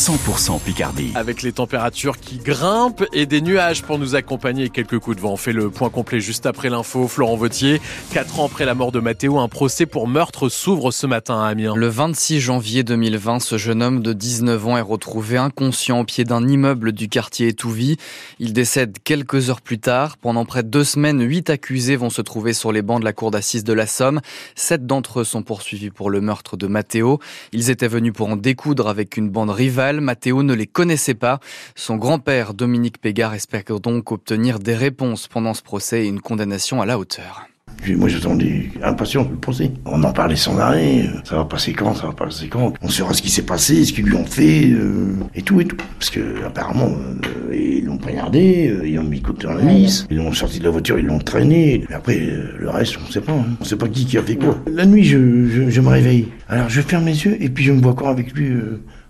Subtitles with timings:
[0.00, 1.12] 100% Picardie.
[1.14, 5.20] Avec les températures qui grimpent et des nuages pour nous accompagner et quelques coups de
[5.20, 5.32] vent.
[5.32, 7.06] On fait le point complet juste après l'info.
[7.06, 11.06] Florent Vautier, quatre ans après la mort de Mathéo, un procès pour meurtre s'ouvre ce
[11.06, 11.74] matin à Amiens.
[11.76, 16.24] Le 26 janvier 2020, ce jeune homme de 19 ans est retrouvé inconscient au pied
[16.24, 17.98] d'un immeuble du quartier Étouvie.
[18.38, 20.16] Il décède quelques heures plus tard.
[20.16, 23.12] Pendant près de deux semaines, huit accusés vont se trouver sur les bancs de la
[23.12, 24.22] cour d'assises de la Somme.
[24.54, 27.20] Sept d'entre eux sont poursuivis pour le meurtre de Mathéo.
[27.52, 29.89] Ils étaient venus pour en découdre avec une bande rivale.
[29.98, 31.40] Mathéo ne les connaissait pas.
[31.74, 36.80] Son grand-père, Dominique Pégard, espère donc obtenir des réponses pendant ce procès et une condamnation
[36.80, 37.46] à la hauteur.
[37.88, 39.70] Moi j'attendais impatient le procès.
[39.86, 41.08] On en parlait sans arrêt.
[41.24, 42.74] Ça va passer quand Ça va passer quand?
[42.82, 45.64] On saura ce qui s'est passé, ce qu'ils lui ont fait, euh, et tout et
[45.64, 45.78] tout.
[45.98, 50.06] Parce que apparemment euh, ils l'ont poignardé, euh, ils ont mis coup dans la vis,
[50.10, 51.84] ils l'ont sorti de la voiture, ils l'ont traîné.
[51.88, 53.32] Mais après le reste on sait pas.
[53.32, 53.46] Hein.
[53.60, 54.58] On sait pas qui qui a fait quoi.
[54.66, 56.28] La nuit je, je, je me réveille.
[56.48, 58.50] Alors je ferme les yeux et puis je me vois encore avec lui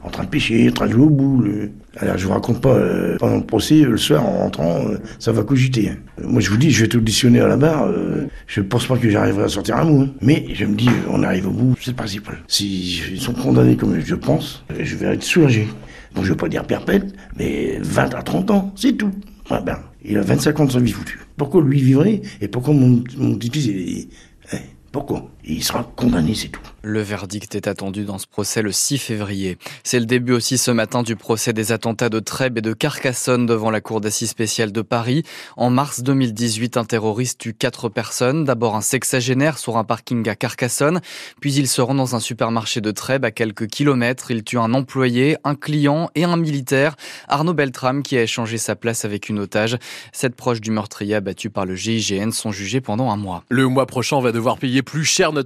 [0.03, 1.71] en train de pêcher, en train de jouer au boule.
[1.97, 5.33] Alors je vous raconte pas, euh, pendant le procès, le soir en rentrant, euh, ça
[5.33, 5.91] va cogiter.
[5.91, 5.97] Hein.
[6.23, 8.97] Moi je vous dis, je vais être auditionné à la barre, euh, je pense pas
[8.97, 10.03] que j'arriverai à sortir un mot.
[10.03, 10.11] Hein.
[10.21, 12.39] Mais je me dis, on arrive au bout, c'est le principal.
[12.47, 15.69] S'ils sont condamnés comme je pense, je vais être soulagé.
[16.15, 19.13] Bon, je vais pas dire perpète, mais 20 à 30 ans, c'est tout.
[19.49, 21.21] Ah ben, il a 25 ans de sa vie foutue.
[21.37, 24.09] Pourquoi lui vivrait et pourquoi mon, petit-fils, il,
[24.53, 24.59] hein,
[24.93, 25.31] pourquoi?
[25.45, 26.61] Il sera condamné, c'est tout.
[26.83, 29.59] Le verdict est attendu dans ce procès le 6 février.
[29.85, 33.47] C'est le début aussi ce matin du procès des attentats de Trèbes et de Carcassonne
[33.47, 35.23] devant la Cour d'assises spéciale de Paris.
[35.57, 38.45] En mars 2018, un terroriste tue quatre personnes.
[38.45, 41.01] D'abord un sexagénaire sur un parking à Carcassonne,
[41.41, 44.31] puis il se rend dans un supermarché de Trèbes à quelques kilomètres.
[44.31, 46.97] Il tue un employé, un client et un militaire,
[47.29, 49.77] Arnaud Beltrame, qui a échangé sa place avec une otage.
[50.13, 53.45] Sept proches du meurtrier abattu par le GIGN sont jugés pendant un mois.
[53.49, 55.40] Le mois prochain, on va devoir payer plus cher notre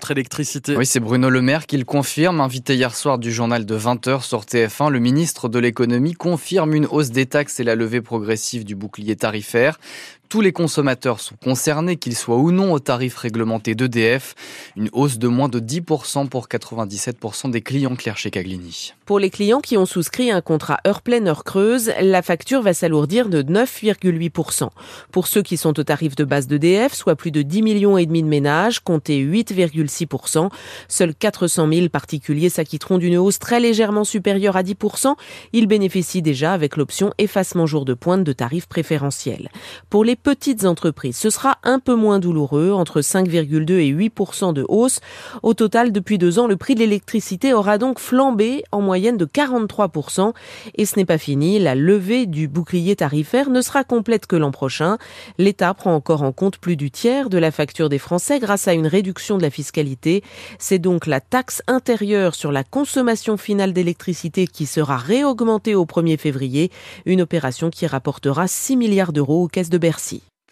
[0.76, 2.40] Oui, c'est Bruno Le Maire qui le confirme.
[2.40, 6.86] Invité hier soir du journal de 20h sur TF1, le ministre de l'économie confirme une
[6.86, 9.78] hausse des taxes et la levée progressive du bouclier tarifaire.
[10.28, 14.34] Tous les consommateurs sont concernés, qu'ils soient ou non au tarif réglementé d'EDF.
[14.76, 18.94] Une hausse de moins de 10% pour 97% des clients clairs chez Caglini.
[19.06, 22.74] Pour les clients qui ont souscrit un contrat heure pleine, heure creuse, la facture va
[22.74, 24.70] s'alourdir de 9,8%.
[25.12, 28.06] Pour ceux qui sont au tarif de base d'EDF, soit plus de 10 millions et
[28.06, 30.50] demi de ménages, comptez 8,6%.
[30.88, 35.14] Seuls 400 000 particuliers s'acquitteront d'une hausse très légèrement supérieure à 10%.
[35.52, 39.50] Ils bénéficient déjà avec l'option effacement jour de pointe de tarifs préférentiels.
[39.90, 44.64] Pour les petites entreprises, ce sera un peu moins douloureux, entre 5,2 et 8% de
[44.68, 45.00] hausse.
[45.42, 49.26] Au total, depuis deux ans, le prix de l'électricité aura donc flambé en moyenne de
[49.26, 50.32] 43%.
[50.76, 54.50] Et ce n'est pas fini, la levée du bouclier tarifaire ne sera complète que l'an
[54.50, 54.98] prochain.
[55.38, 58.74] L'État prend encore en compte plus du tiers de la facture des Français grâce à
[58.74, 60.22] une réduction de la fiscalité.
[60.58, 66.18] C'est donc la taxe intérieure sur la consommation finale d'électricité qui sera réaugmentée au 1er
[66.18, 66.70] février,
[67.06, 70.03] une opération qui rapportera 6 milliards d'euros aux caisses de Bercy.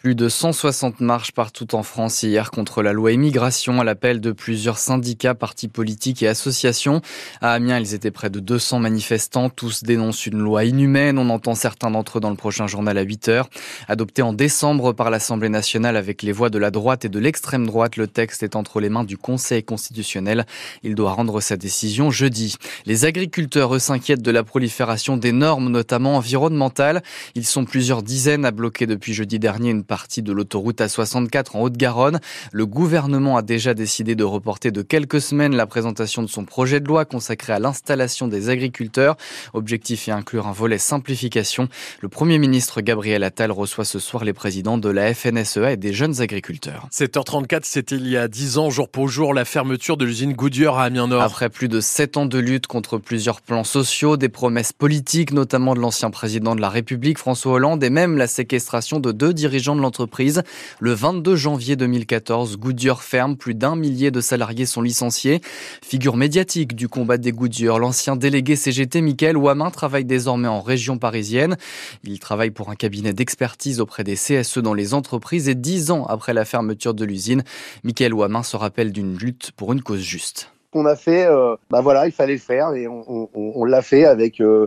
[0.03, 4.33] Plus de 160 marches partout en France hier contre la loi immigration à l'appel de
[4.33, 6.99] plusieurs syndicats, partis politiques et associations.
[7.39, 9.49] À Amiens, ils étaient près de 200 manifestants.
[9.49, 11.17] Tous dénoncent une loi inhumaine.
[11.17, 13.49] On entend certains d'entre eux dans le prochain journal à 8 heures.
[13.87, 17.65] Adopté en décembre par l'Assemblée nationale avec les voix de la droite et de l'extrême
[17.65, 20.45] droite, le texte est entre les mains du Conseil constitutionnel.
[20.83, 22.57] Il doit rendre sa décision jeudi.
[22.85, 27.03] Les agriculteurs, eux, s'inquiètent de la prolifération des normes, notamment environnementales.
[27.35, 31.61] Ils sont plusieurs dizaines à bloquer depuis jeudi dernier une partie de l'autoroute A64 en
[31.61, 32.19] Haute-Garonne.
[32.51, 36.79] Le gouvernement a déjà décidé de reporter de quelques semaines la présentation de son projet
[36.79, 39.17] de loi consacré à l'installation des agriculteurs.
[39.53, 41.67] Objectif est inclure un volet simplification.
[42.01, 45.93] Le Premier ministre Gabriel Attal reçoit ce soir les présidents de la FNSEA et des
[45.93, 46.87] jeunes agriculteurs.
[46.91, 50.79] 7h34, c'était il y a 10 ans, jour pour jour, la fermeture de l'usine Goodyear
[50.79, 51.21] à Amiens-Nord.
[51.21, 55.75] Après plus de 7 ans de lutte contre plusieurs plans sociaux, des promesses politiques, notamment
[55.75, 59.75] de l'ancien président de la République, François Hollande, et même la séquestration de deux dirigeants
[59.75, 60.41] de l'entreprise.
[60.79, 65.41] Le 22 janvier 2014, Goodyear ferme, plus d'un millier de salariés sont licenciés.
[65.83, 70.97] Figure médiatique du combat des Goodyear, l'ancien délégué CGT Michael Wamin travaille désormais en région
[70.97, 71.57] parisienne.
[72.03, 76.05] Il travaille pour un cabinet d'expertise auprès des CSE dans les entreprises et dix ans
[76.05, 77.43] après la fermeture de l'usine,
[77.83, 81.81] Michael Wamin se rappelle d'une lutte pour une cause juste qu'on a fait, euh, bah
[81.81, 84.65] voilà, il fallait le faire et on, l'a fait avec euh,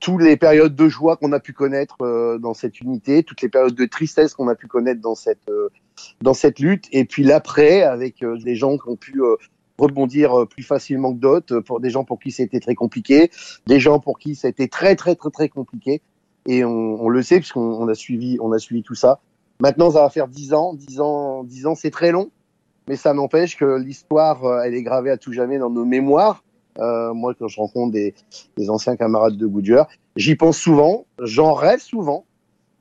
[0.00, 3.48] toutes les périodes de joie qu'on a pu connaître euh, dans cette unité, toutes les
[3.48, 5.68] périodes de tristesse qu'on a pu connaître dans cette euh,
[6.20, 9.20] dans cette lutte, et puis l'après avec euh, des gens qui ont pu
[9.78, 13.30] rebondir plus facilement que d'autres, pour des gens pour qui c'était très compliqué,
[13.66, 16.02] des gens pour qui c'était très très très très compliqué,
[16.46, 19.20] et on, on le sait puisqu'on on a suivi on a suivi tout ça.
[19.58, 22.30] Maintenant, ça va faire dix ans, dix ans, dix ans, c'est très long,
[22.88, 26.42] mais ça n'empêche que l'histoire, elle est gravée à tout jamais dans nos mémoires
[26.78, 28.14] Euh, moi, quand je rencontre des,
[28.56, 32.24] des anciens camarades de Goodyear, j'y pense souvent, j'en rêve souvent.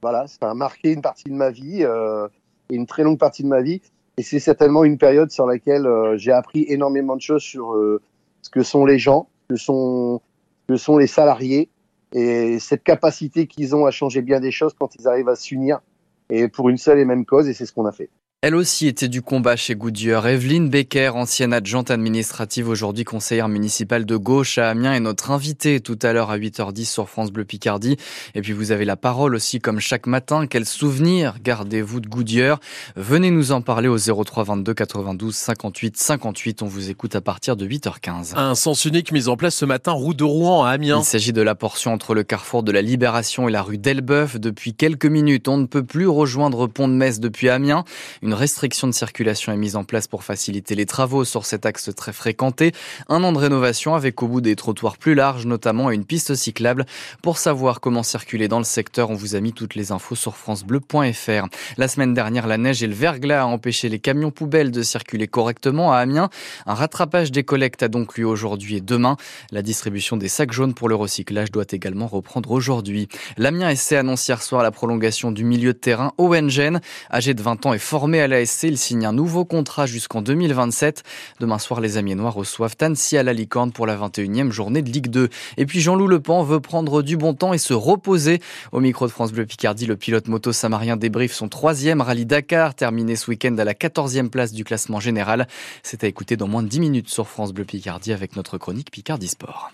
[0.01, 2.27] Voilà, ça a marqué une partie de ma vie, euh,
[2.69, 3.81] une très longue partie de ma vie.
[4.17, 8.01] Et c'est certainement une période sur laquelle euh, j'ai appris énormément de choses sur euh,
[8.41, 10.21] ce que sont les gens, ce que sont,
[10.61, 11.69] ce que sont les salariés,
[12.13, 15.81] et cette capacité qu'ils ont à changer bien des choses quand ils arrivent à s'unir
[16.29, 18.09] et pour une seule et même cause, et c'est ce qu'on a fait.
[18.45, 20.27] Elle aussi était du combat chez Goodyear.
[20.27, 25.79] Evelyne Becker, ancienne adjointe administrative, aujourd'hui conseillère municipale de gauche à Amiens, est notre invitée
[25.79, 27.97] tout à l'heure à 8h10 sur France Bleu Picardie.
[28.35, 30.45] Et puis vous avez la parole aussi comme chaque matin.
[30.45, 32.59] Quel souvenir gardez-vous de Goodyear?
[32.95, 36.61] Venez nous en parler au 03 22 92 58 58.
[36.61, 38.37] On vous écoute à partir de 8h15.
[38.37, 40.99] Un sens unique mis en place ce matin, route de Rouen à Amiens.
[40.99, 44.39] Il s'agit de la portion entre le carrefour de la Libération et la rue d'Elbeuf.
[44.39, 47.85] Depuis quelques minutes, on ne peut plus rejoindre Pont de Metz depuis Amiens.
[48.21, 51.89] Une restriction de circulation est mise en place pour faciliter les travaux sur cet axe
[51.95, 52.71] très fréquenté.
[53.09, 56.85] Un an de rénovation avec au bout des trottoirs plus larges, notamment une piste cyclable.
[57.21, 60.35] Pour savoir comment circuler dans le secteur, on vous a mis toutes les infos sur
[60.35, 61.47] francebleu.fr.
[61.77, 65.27] La semaine dernière, la neige et le verglas a empêché les camions poubelles de circuler
[65.27, 66.29] correctement à Amiens.
[66.65, 69.17] Un rattrapage des collectes a donc lieu aujourd'hui et demain.
[69.51, 73.07] La distribution des sacs jaunes pour le recyclage doit également reprendre aujourd'hui.
[73.37, 76.81] L'Amiens SC annonce hier soir la prolongation du milieu de terrain Owengen,
[77.11, 78.63] âgé de 20 ans et formé à l'ASC.
[78.63, 81.03] Il signe un nouveau contrat jusqu'en 2027.
[81.39, 85.07] Demain soir, les Amiénois reçoivent Annecy à la Licorne pour la 21e journée de Ligue
[85.07, 85.29] 2.
[85.57, 88.41] Et puis Jean-Loup Lepan veut prendre du bon temps et se reposer.
[88.71, 92.75] Au micro de France Bleu Picardie, le pilote moto samarien débrief son troisième rallye Dakar,
[92.75, 95.47] terminé ce week-end à la 14e place du classement général.
[95.83, 98.91] C'est à écouter dans moins de 10 minutes sur France Bleu Picardie avec notre chronique
[98.91, 99.71] Picardie Sport.